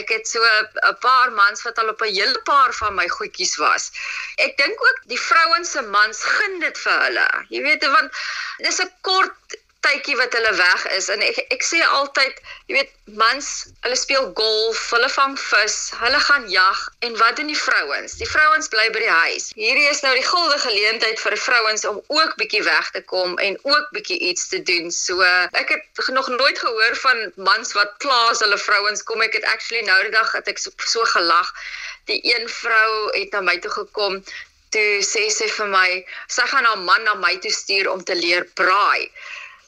Ek 0.00 0.08
het 0.08 0.28
so 0.28 0.40
'n 0.44 0.96
paar 1.00 1.32
mans 1.32 1.62
wat 1.62 1.78
al 1.78 1.88
op 1.94 2.02
'n 2.02 2.14
hele 2.14 2.40
paar 2.44 2.72
van 2.82 2.94
my 2.94 3.08
goedjies 3.08 3.56
was. 3.56 3.90
Ek 4.36 4.56
dink 4.56 4.76
ook 4.88 5.00
die 5.04 5.20
vrouens 5.20 5.70
se 5.70 5.82
mans 5.82 6.22
gun 6.24 6.60
dit 6.60 6.78
vir 6.78 7.00
hulle. 7.06 7.28
Jy 7.48 7.62
weet, 7.62 7.84
want 7.86 8.12
dis 8.58 8.80
'n 8.80 8.92
kort 9.00 9.58
tydjie 9.84 10.16
wat 10.18 10.34
hulle 10.36 10.52
weg 10.58 10.86
is 10.96 11.08
en 11.12 11.22
ek 11.24 11.38
ek 11.54 11.62
sê 11.64 11.80
altyd, 11.84 12.40
jy 12.68 12.76
weet, 12.76 12.90
mans, 13.20 13.46
hulle 13.84 13.96
speel 13.98 14.26
golf, 14.38 14.80
hulle 14.94 15.08
vang 15.12 15.36
vis, 15.40 15.76
hulle 16.00 16.20
gaan 16.26 16.46
jag 16.52 16.82
en 17.06 17.16
wat 17.20 17.38
doen 17.40 17.50
die 17.50 17.58
vrouens? 17.58 18.16
Die 18.20 18.28
vrouens 18.28 18.68
bly 18.72 18.86
by 18.94 19.02
die 19.02 19.14
huis. 19.24 19.48
Hierdie 19.58 19.88
is 19.90 20.02
nou 20.04 20.12
die 20.16 20.26
guldige 20.26 20.60
geleentheid 20.66 21.22
vir 21.22 21.36
vrouens 21.44 21.86
om 21.90 22.02
ook 22.12 22.36
bietjie 22.42 22.62
weg 22.66 22.90
te 22.96 23.02
kom 23.12 23.38
en 23.46 23.58
ook 23.62 23.88
bietjie 23.96 24.20
iets 24.30 24.48
te 24.52 24.62
doen. 24.72 24.92
So 24.94 25.24
ek 25.24 25.74
het 25.74 26.12
nog 26.14 26.28
nooit 26.28 26.58
gehoor 26.58 26.96
van 27.06 27.24
mans 27.50 27.74
wat 27.78 27.96
klaas 28.04 28.44
hulle 28.44 28.60
vrouens 28.60 29.02
kom. 29.08 29.24
Ek 29.24 29.38
het 29.38 29.48
actually 29.54 29.82
nou 29.88 29.98
die 30.06 30.14
dag 30.14 30.30
het 30.36 30.48
ek 30.52 30.60
so, 30.60 30.74
so 30.86 31.08
gelag. 31.16 31.50
Die 32.10 32.20
een 32.26 32.46
vrou 32.60 32.92
het 33.16 33.32
na 33.34 33.42
my 33.48 33.58
toe 33.64 33.72
gekom 33.80 34.20
toe 34.74 35.02
sê 35.02 35.26
sy 35.34 35.48
vir 35.50 35.70
my 35.70 35.88
sy 36.30 36.46
gaan 36.46 36.66
haar 36.68 36.82
man 36.86 37.02
na 37.06 37.16
my 37.18 37.34
toe 37.42 37.50
stuur 37.50 37.90
om 37.90 38.04
te 38.06 38.14
leer 38.14 38.46
braai. 38.54 39.10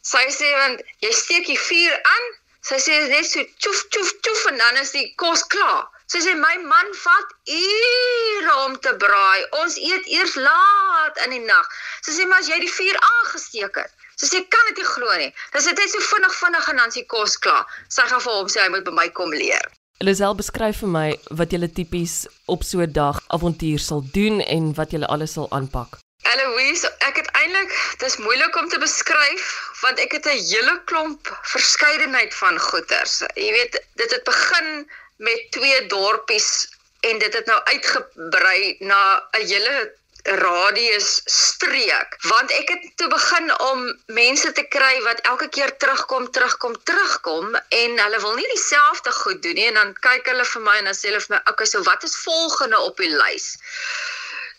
Sy 0.03 0.23
sê 0.35 0.49
want 0.59 0.81
jy 1.05 1.11
steek 1.15 1.47
die 1.47 1.59
vuur 1.69 1.99
aan. 2.15 2.31
Sy 2.67 2.79
sê 2.83 2.99
net 3.11 3.27
so 3.27 3.43
tjoef 3.63 3.81
tjoef 3.95 4.11
tjoef 4.23 4.43
en 4.51 4.59
dan 4.59 4.79
is 4.81 4.91
die 4.95 5.09
kos 5.23 5.43
klaar. 5.55 5.87
Sy 6.13 6.21
sê 6.25 6.35
my 6.39 6.57
man 6.71 6.91
vat 7.05 7.31
ure 7.57 8.57
om 8.67 8.75
te 8.85 8.93
braai. 9.05 9.47
Ons 9.63 9.79
eet 9.79 10.11
eers 10.19 10.35
laat 10.47 11.23
in 11.27 11.37
die 11.37 11.45
nag. 11.47 11.71
Sy 12.03 12.19
sê 12.19 12.27
maar 12.27 12.43
as 12.43 12.51
jy 12.51 12.59
die 12.65 12.75
vuur 12.79 12.99
aangesteek 13.11 13.81
het. 13.83 13.95
Sy 14.19 14.31
sê 14.31 14.43
kan 14.55 14.69
dit 14.71 14.83
nie 14.83 14.91
glo 14.91 15.15
nie. 15.23 15.31
Dis 15.55 15.71
dit 15.71 15.85
net 15.85 15.95
so 15.95 16.09
vinnig 16.11 16.37
vinnig 16.41 16.69
en 16.75 16.83
dan 16.83 16.95
is 16.95 17.01
die 17.01 17.07
kos 17.15 17.39
klaar. 17.47 17.65
Sy 17.89 18.07
gaan 18.11 18.27
vir 18.27 18.39
hom 18.41 18.51
sê 18.53 18.67
hy 18.67 18.69
moet 18.75 18.87
by 18.91 18.99
my 18.99 19.09
kom 19.17 19.35
leer. 19.35 19.71
Lisel 20.03 20.35
beskryf 20.35 20.83
vir 20.83 20.95
my 20.99 21.09
wat 21.39 21.55
jy 21.55 21.69
tipies 21.71 22.27
op 22.51 22.67
so 22.67 22.83
'n 22.83 22.93
dag 22.93 23.23
avontuur 23.39 23.79
sal 23.79 24.03
doen 24.15 24.41
en 24.43 24.75
wat 24.75 24.93
jy 24.93 25.07
alles 25.07 25.39
sal 25.39 25.47
aanpak. 25.51 26.02
Eloise, 26.33 26.89
ek 27.05 27.19
het 27.21 27.29
eintlik 27.37 27.73
dis 28.01 28.17
moeilik 28.25 28.57
om 28.57 28.69
te 28.73 28.79
beskryf 28.81 29.49
want 29.83 29.99
ek 30.05 30.15
het 30.17 30.27
'n 30.31 30.45
hele 30.51 30.75
klomp 30.91 31.29
verskeidenheid 31.55 32.35
van 32.35 32.59
goeters. 32.59 33.17
Jy 33.35 33.51
weet, 33.57 33.81
dit 34.01 34.11
het 34.17 34.25
begin 34.25 34.69
met 35.17 35.51
twee 35.57 35.87
dorpies 35.87 36.69
en 37.01 37.19
dit 37.19 37.35
het 37.35 37.47
nou 37.47 37.59
uitgebrei 37.73 38.77
na 38.81 39.03
'n 39.41 39.47
hele 39.47 39.93
radius 40.23 41.21
streek. 41.25 42.17
Want 42.33 42.51
ek 42.61 42.69
het 42.69 42.97
toe 42.97 43.09
begin 43.09 43.61
om 43.61 43.85
mense 44.07 44.53
te 44.53 44.67
kry 44.77 45.03
wat 45.03 45.21
elke 45.21 45.49
keer 45.49 45.77
terugkom 45.77 46.31
terugkom 46.31 46.83
terugkom 46.85 47.55
en 47.69 47.99
hulle 47.99 48.21
wil 48.21 48.35
nie 48.35 48.49
dieselfde 48.55 49.13
goed 49.13 49.43
doen 49.43 49.55
nie. 49.55 49.67
En 49.67 49.75
dan 49.75 49.95
kyk 50.01 50.27
hulle 50.27 50.45
vir 50.45 50.63
my 50.63 50.77
en 50.79 50.85
dan 50.85 50.95
sê 50.95 51.11
hulle 51.11 51.25
vir 51.27 51.37
my 51.37 51.43
okay 51.53 51.67
so 51.67 51.83
wat 51.83 52.03
is 52.03 52.17
volgende 52.25 52.79
op 52.79 52.97
die 52.97 53.15
lys 53.17 53.57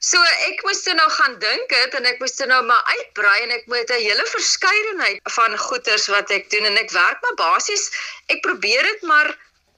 So 0.03 0.19
ek 0.49 0.63
moes 0.67 0.81
toe 0.83 0.93
nou 0.99 1.07
gaan 1.15 1.37
dink 1.39 1.71
het 1.71 1.93
en 1.95 2.05
ek 2.09 2.19
moes 2.19 2.35
toe 2.35 2.47
nou 2.49 2.59
maar 2.67 2.83
uitbrei 2.95 3.37
en 3.45 3.55
ek 3.55 3.69
moet 3.71 3.89
'n 3.89 4.03
hele 4.07 4.25
verskeidenheid 4.31 5.31
van 5.37 5.57
goeders 5.67 6.07
wat 6.15 6.31
ek 6.37 6.49
doen 6.51 6.65
en 6.71 6.77
ek 6.81 6.91
werk 6.91 7.23
maar 7.23 7.37
basies 7.39 7.85
ek 8.35 8.43
probeer 8.47 8.83
dit 8.91 9.01
maar 9.11 9.31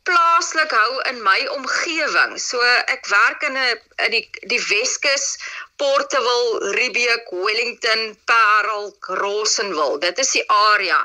plaaslik 0.10 0.74
hou 0.74 0.92
in 1.10 1.22
my 1.26 1.40
omgewing. 1.58 2.36
So 2.42 2.62
ek 2.96 3.08
werk 3.10 3.46
in 3.48 3.58
'n 3.58 3.80
in 4.06 4.12
die 4.18 4.26
die 4.54 4.62
Weskus, 4.70 5.38
Portewil, 5.82 6.74
Riebeek, 6.78 7.32
Wellington, 7.32 8.18
Parel, 8.26 8.94
Rosenwil. 9.22 10.00
Dit 10.00 10.20
is 10.20 10.32
die 10.32 10.46
area. 10.50 11.00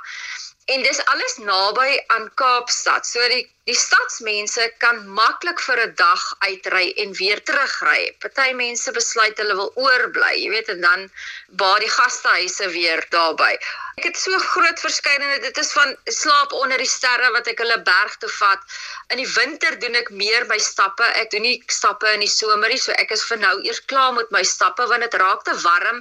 En 0.71 0.83
dis 0.87 1.01
alles 1.13 1.37
naby 1.43 2.03
aan 2.15 2.29
Kaapstad. 2.35 3.07
So 3.07 3.29
die 3.33 3.43
die 3.71 3.77
stadsmense 3.79 4.65
kan 4.83 5.03
maklik 5.17 5.61
vir 5.63 5.81
'n 5.83 5.95
dag 5.99 6.23
uitry 6.47 6.87
en 7.05 7.13
weer 7.19 7.43
terugry. 7.51 8.01
Party 8.23 8.53
mense 8.61 8.93
besluit 8.99 9.39
hulle 9.43 9.57
wil 9.61 9.71
oorbly, 9.85 10.33
jy 10.43 10.51
weet, 10.55 10.69
en 10.75 10.81
dan 10.87 11.05
baie 11.63 11.81
die 11.85 11.93
gastehuise 11.97 12.71
weer 12.77 13.05
daarby. 13.15 13.53
Ek 14.01 14.07
het 14.09 14.17
so 14.17 14.39
groot 14.41 14.79
verskeidenheid. 14.81 15.43
Dit 15.45 15.59
is 15.61 15.73
van 15.77 15.91
slaap 16.05 16.55
onder 16.57 16.81
die 16.81 16.89
sterre 16.89 17.29
wat 17.35 17.51
ek 17.53 17.59
hulle 17.61 17.77
berg 17.85 18.15
toe 18.23 18.31
vat. 18.33 18.79
In 19.13 19.21
die 19.21 19.29
winter 19.35 19.77
doen 19.83 19.99
ek 20.01 20.09
meer 20.23 20.47
by 20.49 20.57
stappe. 20.57 21.05
Ek 21.21 21.29
doen 21.35 21.45
nie 21.45 21.59
stappe 21.69 22.09
in 22.15 22.25
die 22.25 22.31
somer 22.33 22.73
nie, 22.73 22.81
so 22.81 22.97
ek 22.97 23.13
is 23.13 23.27
vir 23.29 23.43
nou 23.45 23.53
eers 23.61 23.83
klaar 23.93 24.15
met 24.17 24.33
my 24.33 24.41
stappe 24.55 24.89
want 24.89 25.05
dit 25.05 25.19
raak 25.21 25.45
te 25.45 25.57
warm 25.67 26.01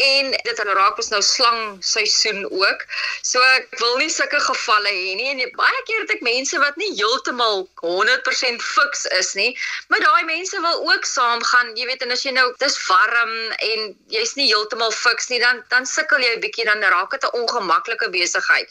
en 0.00 0.30
dit 0.32 0.60
raak 0.64 0.96
ons 0.96 1.10
nou 1.12 1.20
slang 1.22 1.76
seisoen 1.84 2.46
ook. 2.48 2.84
So 3.22 3.40
ek 3.58 3.74
wil 3.80 3.98
nie 4.00 4.08
sulke 4.10 4.40
gevalle 4.40 4.88
hê 4.88 5.12
nie 5.18 5.28
en 5.34 5.42
baie 5.58 5.82
keer 5.88 6.04
het 6.04 6.14
ek 6.16 6.24
mense 6.24 6.58
wat 6.62 6.78
nie 6.80 6.92
heeltemal 6.96 7.66
100% 7.82 8.64
fiks 8.64 9.04
is 9.18 9.34
nie, 9.36 9.50
maar 9.88 10.00
daai 10.00 10.24
mense 10.24 10.60
wil 10.64 10.88
ook 10.88 11.04
saamgaan, 11.04 11.74
jy 11.76 11.86
weet 11.90 12.06
en 12.06 12.16
as 12.16 12.24
jy 12.24 12.32
nou 12.32 12.46
dis 12.62 12.78
warm 12.88 13.34
en 13.52 13.92
jy's 14.12 14.34
nie 14.38 14.48
heeltemal 14.48 14.94
fiks 14.96 15.28
nie, 15.28 15.40
dan 15.42 15.60
dan 15.68 15.86
sukkel 15.86 16.24
jy 16.24 16.36
'n 16.36 16.40
bietjie 16.40 16.68
dan 16.68 16.80
raak 16.80 17.10
dit 17.12 17.28
'n 17.28 17.31
ongemaklike 17.38 18.10
besigheid. 18.10 18.68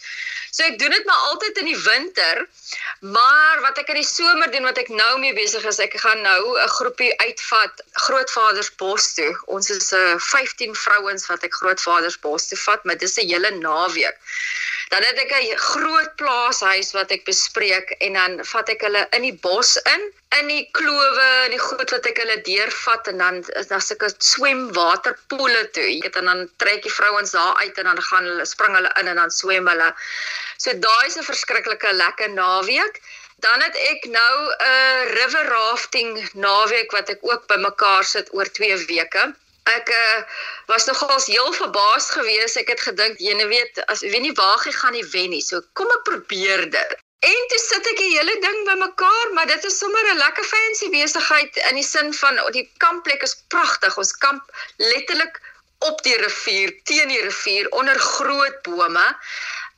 So 0.51 0.63
ek 0.67 0.79
doen 0.79 0.91
dit 0.91 1.05
maar 1.07 1.21
altyd 1.31 1.57
in 1.57 1.69
die 1.71 1.81
winter. 1.83 2.47
Maar 2.99 3.61
wat 3.63 3.77
ek 3.81 3.91
in 3.93 4.01
die 4.01 4.07
somer 4.07 4.51
doen 4.51 4.67
wat 4.67 4.77
ek 4.81 4.91
nou 4.91 5.13
mee 5.19 5.33
besig 5.33 5.63
is, 5.69 5.79
ek 5.79 5.95
gaan 6.03 6.21
nou 6.21 6.41
'n 6.59 6.73
groepie 6.77 7.11
uitvat 7.23 7.83
Grootvaders 8.05 8.71
toe. 9.15 9.31
Ons 9.45 9.69
is 9.69 9.91
'n 9.91 10.15
uh, 10.15 10.19
15 10.19 10.75
vrouens 10.75 11.25
wat 11.31 11.43
ek 11.43 11.55
Grootvaders 11.55 12.19
toe 12.47 12.59
vat, 12.67 12.83
maar 12.83 12.97
dis 12.97 13.17
'n 13.17 13.27
hele 13.27 13.51
naweek. 13.51 14.17
Dan 14.91 15.03
het 15.07 15.19
ek 15.23 15.31
'n 15.33 15.57
groot 15.57 16.15
plaashuis 16.19 16.89
wat 16.91 17.11
ek 17.15 17.23
bespreek 17.23 17.91
en 18.05 18.13
dan 18.19 18.33
vat 18.45 18.69
ek 18.73 18.81
hulle 18.85 19.03
in 19.17 19.23
die 19.23 19.37
bos 19.45 19.69
in, 19.91 20.01
in 20.39 20.47
die 20.51 20.65
klowe 20.79 21.27
en 21.45 21.53
die 21.53 21.61
goed 21.67 21.93
wat 21.95 22.09
ek 22.09 22.17
hulle 22.19 22.35
deurvat 22.47 23.07
en 23.07 23.23
dan 23.23 23.37
is 23.61 23.69
daar 23.69 23.85
sulke 23.85 24.09
swemwaterpoele 24.17 25.63
toe. 25.77 25.87
Jy 25.87 26.01
weet 26.03 26.19
en 26.19 26.27
dan 26.31 26.43
trek 26.63 26.83
die 26.83 26.91
vrouens 26.91 27.31
daar 27.31 27.55
uit 27.63 27.77
en 27.77 27.87
dan 27.91 28.01
gaan 28.09 28.27
hulle 28.31 28.45
spring 28.45 28.75
hulle 28.75 28.91
in 28.99 29.11
en 29.13 29.21
dan 29.23 29.31
swem 29.31 29.71
hulle. 29.71 29.89
So 30.57 30.75
daai 30.87 31.07
is 31.07 31.17
'n 31.17 31.29
verskriklike 31.31 31.93
lekker 32.03 32.29
naweek. 32.29 32.99
Dan 33.47 33.61
het 33.61 33.75
ek 33.75 34.09
nou 34.17 34.35
'n 34.43 34.55
uh, 34.71 35.03
river 35.19 35.45
rafting 35.55 36.19
naweek 36.33 36.91
wat 36.91 37.09
ek 37.15 37.23
ook 37.31 37.47
bymekaar 37.47 38.03
sit 38.03 38.33
oor 38.33 38.51
2 38.59 38.85
weke. 38.91 39.23
Ek 39.69 39.89
uh, 39.89 40.23
was 40.65 40.85
nogals 40.85 41.25
heel 41.25 41.53
verbaas 41.53 42.09
geweest. 42.09 42.57
Ek 42.57 42.71
het 42.73 42.81
gedink, 42.81 43.19
jy 43.19 43.35
weet, 43.47 43.85
as 43.85 44.01
weet 44.01 44.21
nie 44.21 44.33
waar 44.33 44.57
gaan 44.57 44.93
nie 44.97 45.05
wen 45.13 45.29
nie. 45.29 45.41
So 45.41 45.61
kom 45.73 45.89
ek 45.97 46.03
probeer 46.09 46.69
dit. 46.69 46.97
En 47.21 47.41
toe 47.49 47.61
sit 47.61 47.87
ek 47.91 47.97
die 48.01 48.17
hele 48.17 48.33
ding 48.41 48.63
bymekaar, 48.65 49.33
maar 49.37 49.45
dit 49.45 49.63
is 49.69 49.77
sommer 49.77 50.01
'n 50.09 50.17
lekker 50.17 50.43
fancy 50.43 50.89
besigheid 50.89 51.55
in 51.69 51.75
die 51.75 51.85
sin 51.85 52.13
van 52.13 52.41
die 52.51 52.65
kampplek 52.77 53.21
is 53.21 53.37
pragtig. 53.47 53.97
Ons 53.97 54.17
kamp 54.17 54.41
letterlik 54.77 55.41
op 55.79 56.01
die 56.03 56.17
rivier, 56.17 56.73
teen 56.83 57.07
die 57.07 57.21
rivier 57.21 57.69
onder 57.69 57.99
groot 57.99 58.61
bome 58.63 59.05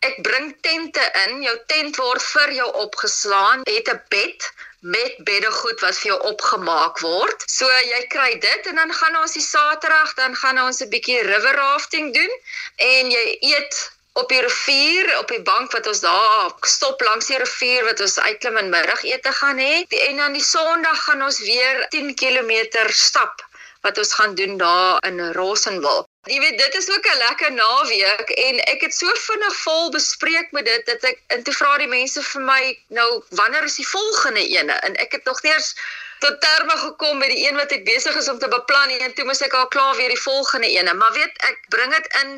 ek 0.03 0.19
bring 0.27 0.51
tente 0.65 1.03
in. 1.25 1.41
Jou 1.45 1.55
tent 1.71 1.97
word 2.01 2.23
vir 2.33 2.53
jou 2.59 2.69
opgeslaan. 2.85 3.63
Het 3.69 3.89
'n 3.93 4.01
bed 4.15 4.51
met 4.83 5.15
beddegoed 5.23 5.79
wat 5.79 5.97
vir 5.99 6.09
jou 6.11 6.19
opgemaak 6.27 6.99
word. 6.99 7.43
So 7.47 7.67
jy 7.87 8.01
kry 8.11 8.31
dit 8.43 8.67
en 8.71 8.75
dan 8.81 8.93
gaan 8.93 9.15
ons 9.21 9.35
die 9.37 9.45
Saterdag 9.45 10.13
dan 10.19 10.35
gaan 10.35 10.59
ons 10.59 10.81
'n 10.83 10.89
bietjie 10.91 11.21
river 11.23 11.55
rafting 11.55 12.13
doen 12.13 12.33
en 12.75 13.11
jy 13.11 13.25
eet 13.39 13.91
op 14.13 14.29
die 14.29 14.41
rivier 14.41 15.17
op 15.19 15.27
die 15.27 15.41
bank 15.41 15.71
wat 15.71 15.87
ons 15.87 16.03
daar 16.03 16.51
stop 16.61 17.01
langs 17.01 17.31
die 17.31 17.39
rivier 17.41 17.83
wat 17.87 17.99
ons 17.99 18.19
uitklim 18.19 18.57
en 18.57 18.69
middagete 18.69 19.31
gaan 19.31 19.57
hê 19.57 19.85
en 20.09 20.17
dan 20.17 20.33
die 20.33 20.43
Sondag 20.43 21.03
gaan 21.03 21.23
ons 21.23 21.39
weer 21.39 21.85
10 21.89 22.13
km 22.15 22.51
stap 22.89 23.41
wat 23.81 23.97
ons 23.97 24.13
gaan 24.13 24.35
doen 24.35 24.57
daar 24.57 24.99
in 25.07 25.31
Rosenwil. 25.33 26.07
Jy 26.31 26.39
weet 26.39 26.57
dit 26.57 26.75
is 26.79 26.89
ook 26.89 27.07
'n 27.11 27.17
lekker 27.17 27.51
naweek 27.51 28.29
en 28.29 28.59
ek 28.73 28.81
het 28.81 28.93
so 28.95 29.11
vinnig 29.25 29.55
vol 29.61 29.89
bespreek 29.91 30.51
met 30.51 30.65
dit 30.65 30.85
dat 30.85 31.03
ek 31.03 31.19
en 31.27 31.43
toe 31.43 31.53
vra 31.53 31.77
die 31.77 31.87
mense 31.87 32.23
vir 32.23 32.41
my 32.41 32.61
nou 32.87 33.09
wanneer 33.29 33.63
is 33.63 33.75
die 33.75 33.87
volgende 33.87 34.47
ene? 34.47 34.73
En 34.87 34.95
ek 34.95 35.11
het 35.11 35.23
nog 35.23 35.41
nie 35.43 35.53
eens 35.53 35.75
tot 36.19 36.41
terme 36.41 36.77
gekom 36.77 37.17
met 37.17 37.29
die 37.29 37.47
een 37.47 37.59
wat 37.59 37.71
ek 37.71 37.83
besig 37.85 38.15
is 38.15 38.29
om 38.31 38.39
te 38.39 38.47
beplan 38.47 38.89
en 38.89 39.13
toe 39.13 39.25
moet 39.25 39.41
ek 39.41 39.53
al 39.53 39.67
klaar 39.67 39.95
weer 39.95 40.15
die 40.15 40.21
volgende 40.21 40.69
ene. 40.71 40.93
Maar 40.93 41.13
weet 41.13 41.43
ek 41.49 41.59
bring 41.67 41.91
dit 41.95 42.07
in 42.23 42.31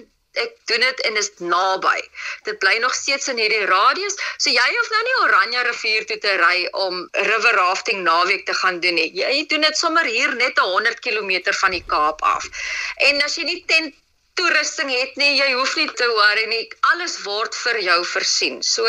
ek 0.44 0.56
doen 0.72 0.84
dit 0.86 1.02
en 1.10 1.18
is 1.22 1.32
naby. 1.40 1.98
Dit 2.48 2.60
bly 2.60 2.78
nog 2.84 2.94
steeds 2.94 3.28
in 3.32 3.42
hierdie 3.42 3.66
radius. 3.70 4.18
So 4.38 4.54
jy 4.54 4.68
hoef 4.78 4.94
nou 4.94 5.04
nie 5.08 5.18
Oranje 5.24 5.66
rivier 5.70 6.08
toe 6.10 6.18
te 6.24 6.38
ry 6.42 6.68
om 6.86 7.04
river 7.32 7.60
rafting 7.60 8.04
naweek 8.04 8.46
te 8.46 8.56
gaan 8.62 8.80
doen 8.80 9.00
nie. 9.00 9.10
Jy 9.16 9.46
doen 9.52 9.68
dit 9.68 9.78
sommer 9.78 10.06
hier 10.06 10.36
net 10.36 10.60
100 10.60 11.00
km 11.00 11.54
van 11.62 11.78
die 11.78 11.84
Kaap 11.88 12.22
af. 12.22 12.50
En 13.10 13.22
as 13.26 13.38
jy 13.40 13.48
nie 13.50 13.62
tent 13.68 13.96
toerusting 14.36 14.92
het 14.92 15.16
nie, 15.20 15.32
jy 15.40 15.48
hoef 15.54 15.76
nie 15.80 15.88
te 15.96 16.08
worry 16.12 16.46
nie. 16.52 16.64
Alles 16.92 17.16
word 17.24 17.56
vir 17.64 17.80
jou 17.84 17.98
voorsien. 18.12 18.62
So 18.64 18.86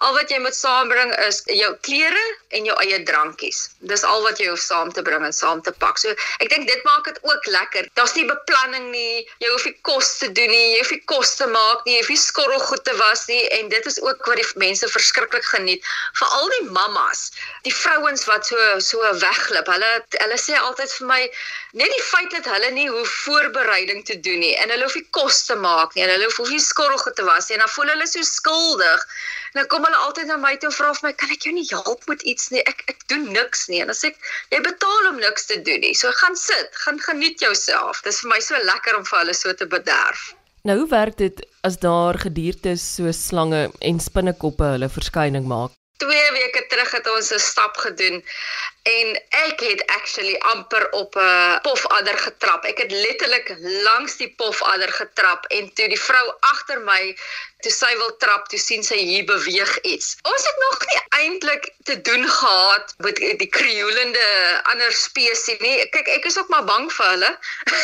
al 0.00 0.14
wat 0.16 0.32
jy 0.32 0.38
moet 0.40 0.56
saambring 0.56 1.12
is 1.26 1.42
jou 1.52 1.70
klere 1.84 2.22
en 2.56 2.66
jou 2.68 2.76
eie 2.82 3.00
drankies. 3.08 3.66
Dis 3.90 4.04
al 4.08 4.24
wat 4.24 4.40
jy 4.40 4.48
hoef 4.48 4.62
saam 4.62 4.92
te 4.96 5.04
bring 5.04 5.24
en 5.26 5.36
saam 5.36 5.60
te 5.64 5.72
pak. 5.84 6.00
So 6.00 6.14
ek 6.40 6.48
dink 6.52 6.68
dit 6.70 6.86
maak 6.88 7.10
dit 7.10 7.20
ook 7.28 7.50
lekker. 7.52 7.90
Daar's 7.98 8.16
nie 8.16 8.24
beplanning 8.28 8.88
nie. 8.94 9.26
Jy 9.44 9.52
hoef 9.52 9.66
nie 9.68 9.76
kos 9.86 10.14
te 10.22 10.30
doen 10.32 10.52
nie. 10.52 10.72
Jy 10.74 10.80
hoef 10.80 10.94
nie 10.96 11.02
kos 11.12 11.34
te 11.40 11.50
maak 11.52 11.84
nie. 11.84 11.98
Jy 11.98 12.04
hoef 12.04 12.12
nie 12.14 12.22
skorrelgoed 12.24 12.84
te 12.88 12.96
was 13.00 13.26
nie 13.28 13.42
en 13.58 13.68
dit 13.72 13.90
is 13.92 14.00
ook 14.00 14.24
wat 14.32 14.40
die 14.40 14.48
mense 14.64 14.88
verskriklik 14.88 15.44
geniet. 15.52 15.84
Veral 16.18 16.48
die 16.56 16.64
mammas, 16.72 17.28
die 17.68 17.74
vrouens 17.74 18.24
wat 18.30 18.48
so 18.48 18.80
so 18.84 19.04
wegglip. 19.20 19.68
Hulle 19.68 19.92
hulle 20.16 20.40
sê 20.40 20.56
altyd 20.56 20.96
vir 20.96 21.10
my 21.12 21.20
net 21.76 21.92
die 21.92 22.04
feit 22.08 22.32
dat 22.34 22.48
hulle 22.50 22.72
nie 22.74 22.88
hoef 22.90 23.12
voorbereiding 23.26 24.04
te 24.08 24.16
doen 24.24 24.40
nie 24.42 24.56
en 24.56 24.69
hulle 24.74 24.86
hoef 24.86 24.96
nie 24.98 25.08
kos 25.16 25.42
te 25.46 25.56
maak 25.56 25.94
nie 25.94 26.04
en 26.04 26.12
hulle 26.14 26.28
hoef 26.30 26.50
nie 26.50 26.62
skorrelgoed 26.62 27.16
te 27.18 27.26
was 27.26 27.48
nie 27.48 27.58
en 27.58 27.64
dan 27.64 27.72
voel 27.74 27.92
hulle 27.92 28.08
so 28.10 28.22
skuldig. 28.26 29.06
En 29.52 29.60
dan 29.60 29.68
kom 29.72 29.86
hulle 29.86 30.02
altyd 30.06 30.30
na 30.30 30.36
my 30.40 30.54
toe 30.56 30.70
en 30.70 30.76
vra 30.76 30.92
vir 30.94 31.06
my, 31.08 31.12
"Kan 31.12 31.30
ek 31.36 31.46
jou 31.46 31.54
nie 31.54 31.66
help 31.70 32.06
met 32.08 32.22
iets 32.22 32.50
nie? 32.50 32.62
Ek 32.72 32.84
ek 32.88 33.06
doen 33.08 33.30
niks 33.32 33.68
nie." 33.68 33.80
En 33.80 33.86
dan 33.86 33.96
sê 33.96 34.12
ek, 34.12 34.18
"Jy 34.50 34.60
betaal 34.60 35.08
om 35.08 35.18
niks 35.18 35.46
te 35.46 35.62
doen 35.62 35.80
nie. 35.80 35.94
So 35.94 36.10
gaan 36.12 36.36
sit, 36.36 36.70
gaan 36.84 37.00
geniet 37.00 37.40
jouself." 37.40 38.02
Dis 38.02 38.20
vir 38.20 38.30
my 38.30 38.40
so 38.40 38.56
lekker 38.56 38.96
om 38.96 39.04
vir 39.04 39.18
hulle 39.18 39.34
so 39.34 39.52
te 39.52 39.66
bederf. 39.66 40.34
Nou 40.62 40.78
hoe 40.78 40.88
werk 40.88 41.16
dit 41.16 41.46
as 41.62 41.78
daar 41.78 42.18
gediertes 42.18 42.94
so 42.94 43.12
slange 43.12 43.70
en 43.80 44.00
spinnekoppe 44.00 44.64
hulle 44.64 44.88
verskyning 44.88 45.46
maak? 45.46 45.70
2 46.00 46.32
weke 46.32 46.66
terug 46.68 46.90
het 46.96 47.08
ons 47.16 47.32
'n 47.32 47.38
stap 47.38 47.76
gedoen 47.76 48.24
en 48.82 49.08
ek 49.44 49.60
het 49.60 49.86
actually 49.86 50.36
amper 50.52 50.90
op 50.90 51.14
'n 51.16 51.60
pofadder 51.62 52.18
getrap. 52.18 52.64
Ek 52.64 52.78
het 52.78 52.92
letterlik 52.92 53.54
langs 53.60 54.16
die 54.16 54.34
pofadder 54.36 54.92
getrap 54.92 55.46
en 55.46 55.72
toe 55.74 55.88
die 55.88 56.00
vrou 56.00 56.34
agter 56.40 56.80
my 56.80 57.16
toe 57.64 57.72
sy 57.72 57.90
wil 58.00 58.12
trap, 58.22 58.48
toe 58.48 58.58
sien 58.60 58.84
sy 58.86 58.96
hier 58.96 59.24
beweeg 59.28 59.72
iets. 59.88 60.16
Ons 60.28 60.46
het 60.48 60.60
nog 60.64 60.78
nie 60.88 61.00
eintlik 61.20 61.68
te 61.88 61.96
doen 62.06 62.24
gehad 62.28 62.94
met 63.04 63.20
die 63.20 63.48
krioelende 63.52 64.26
ander 64.72 64.92
spesies 64.96 65.60
nie. 65.60 65.76
Kyk, 65.94 66.08
ek 66.16 66.28
is 66.30 66.38
ook 66.40 66.48
maar 66.52 66.64
bang 66.68 66.88
vir 66.92 67.10
hulle. 67.12 67.30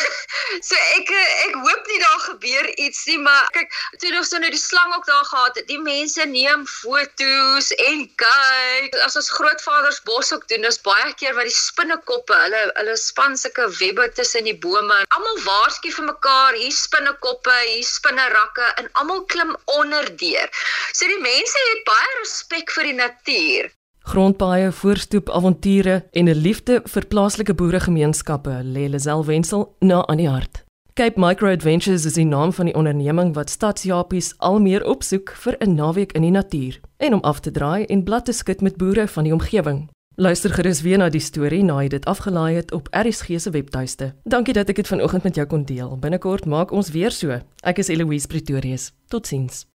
so 0.67 0.79
ek 0.97 1.11
ek 1.13 1.57
hoop 1.61 1.91
nie 1.91 1.99
daar 2.01 2.23
gebeur 2.25 2.69
iets 2.75 3.03
nie, 3.09 3.19
maar 3.21 3.49
kyk, 3.55 3.73
toe 4.01 4.23
so 4.23 4.41
nou 4.41 4.51
die 4.53 4.61
slang 4.61 4.95
ook 4.95 5.05
daar 5.09 5.25
gehad, 5.29 5.61
die 5.69 5.81
mense 5.81 6.25
neem 6.25 6.65
foto's 6.67 7.71
en 7.87 8.05
kyk, 8.23 8.97
as 9.05 9.19
ons 9.19 9.31
grootvaders 9.37 10.01
bos 10.09 10.33
ook 10.33 10.47
doen, 10.49 10.65
is 10.65 10.81
baie 10.87 11.13
keer 11.19 11.35
wat 11.37 11.49
die 11.49 11.55
spinnekoppe, 11.55 12.35
hulle 12.45 12.61
hulle 12.79 12.97
span 13.01 13.35
sulke 13.39 13.67
webbe 13.79 14.07
tussen 14.19 14.47
die 14.47 14.57
bome. 14.65 14.99
Almal 15.15 15.41
waarsku 15.45 15.91
vir 15.95 16.07
mekaar, 16.11 16.59
hier 16.59 16.75
spinnekoppe, 16.75 17.55
hier 17.69 17.87
spinnerakke 17.87 18.69
en 18.81 18.91
almal 19.01 19.25
klim 19.33 19.55
onderdeur. 19.79 20.53
So 20.93 21.09
die 21.11 21.23
mense 21.23 21.65
het 21.71 21.83
baie 21.89 22.13
respek 22.21 22.71
vir 22.77 22.91
die 22.91 22.99
natuur. 23.01 23.73
Grondpaaie, 24.07 24.69
voorstoep, 24.71 25.29
avonture 25.29 25.97
en 26.13 26.29
'n 26.29 26.41
liefde 26.45 26.81
vir 26.93 27.05
plaaslike 27.11 27.53
boeregemeenskappe 27.53 28.61
lê 28.63 28.87
Lisel 28.87 29.25
Wenzel 29.25 29.75
na 29.81 30.05
aan 30.07 30.17
die 30.17 30.29
hart. 30.29 30.63
Cape 30.97 31.19
Micro 31.19 31.51
Adventures 31.51 32.05
is 32.05 32.13
die 32.13 32.25
naam 32.25 32.53
van 32.53 32.65
die 32.65 32.75
onderneming 32.75 33.35
wat 33.35 33.49
stadsjapies 33.49 34.33
al 34.37 34.59
meer 34.59 34.85
opsoek 34.85 35.35
vir 35.43 35.57
'n 35.59 35.75
naweek 35.75 36.11
in 36.11 36.21
die 36.21 36.31
natuur 36.31 36.79
en 36.97 37.13
om 37.13 37.21
af 37.21 37.39
te 37.39 37.51
draai 37.51 37.85
en 37.85 38.03
blad 38.03 38.25
te 38.25 38.31
skud 38.31 38.61
met 38.61 38.77
boere 38.77 39.07
van 39.07 39.23
die 39.23 39.33
omgewing. 39.33 39.89
Luister 40.19 40.49
gerus 40.49 40.81
weer 40.81 40.97
na 40.97 41.11
die 41.13 41.21
storie 41.21 41.59
na 41.61 41.75
jy 41.83 41.91
dit 41.93 42.05
afgelaai 42.09 42.55
het 42.55 42.71
op 42.73 42.87
RSG 42.89 43.37
se 43.37 43.51
webtuiste. 43.53 44.07
Dankie 44.25 44.55
dat 44.57 44.73
ek 44.73 44.81
dit 44.81 44.89
vanoggend 44.89 45.29
met 45.29 45.37
jou 45.37 45.45
kon 45.45 45.61
deel. 45.69 45.93
Binnekort 46.01 46.49
maak 46.49 46.73
ons 46.73 46.89
weer 46.89 47.13
so. 47.13 47.37
Ek 47.61 47.85
is 47.85 47.93
Eloise 47.93 48.25
Pretorius. 48.25 48.95
Totsiens. 49.13 49.67